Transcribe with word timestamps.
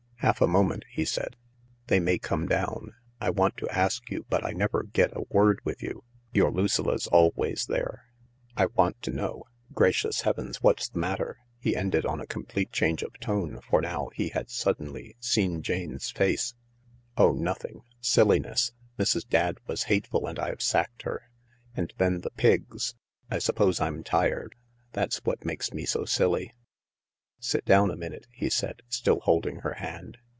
"Half 0.23 0.39
a 0.39 0.45
moment," 0.45 0.85
he 0.87 1.03
said; 1.03 1.35
"they 1.87 1.99
may 1.99 2.19
come 2.19 2.45
down. 2.47 2.93
I 3.19 3.31
want 3.31 3.57
to 3.57 3.67
ask 3.75 4.07
you, 4.11 4.23
but 4.29 4.45
I 4.45 4.51
never 4.51 4.83
get 4.83 5.09
a 5.17 5.25
word 5.29 5.59
with 5.63 5.81
you— 5.81 6.03
your 6.31 6.51
Lucilla 6.51 6.99
's 6.99 7.07
always 7.07 7.65
there. 7.65 8.03
I 8.55 8.67
want 8.67 9.01
to 9.01 9.11
know... 9.11 9.45
Gracious 9.73 10.21
heavens, 10.21 10.61
what's 10.61 10.89
the'matter!" 10.89 11.39
he 11.59 11.75
ended 11.75 12.05
on 12.05 12.21
a 12.21 12.27
complete 12.27 12.71
change 12.71 13.01
of 13.01 13.19
tone, 13.19 13.61
for 13.61 13.81
now 13.81 14.11
he 14.13 14.29
had 14.29 14.51
suddenly 14.51 15.15
seen 15.19 15.63
Jane's 15.63 16.11
face. 16.11 16.53
THE 17.17 17.23
LARK 17.23 17.33
195" 17.33 17.75
Oh, 17.75 17.75
nothing— 17.75 17.83
silliness. 17.99 18.73
Mrs. 18.99 19.27
Dadd 19.27 19.57
was 19.65 19.85
hateful 19.85 20.27
and 20.27 20.37
I've 20.37 20.61
sacked 20.61 21.01
her. 21.01 21.31
And 21.75 21.91
then 21.97 22.19
those 22.19 22.31
Pigs. 22.37 22.93
I 23.31 23.39
suppose 23.39 23.81
I'm 23.81 24.03
tired. 24.03 24.53
That's 24.91 25.17
what 25.25 25.45
makes 25.45 25.73
me 25.73 25.85
so 25.87 26.05
silly." 26.05 26.53
"Sit 27.43 27.65
down 27.65 27.89
a 27.89 27.95
minute," 27.95 28.27
he 28.29 28.51
said* 28.51 28.83
still 28.87 29.19
holding 29.21 29.61
her 29.61 29.73
hand. 29.73 30.19